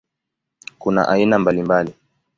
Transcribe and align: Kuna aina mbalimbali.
Kuna 0.77 1.07
aina 1.07 1.37
mbalimbali. 1.39 1.93